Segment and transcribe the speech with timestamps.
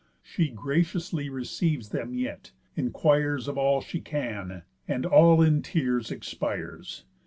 [0.23, 7.03] She graciously receives them yet, inquires Of all she can, and all in tears expires.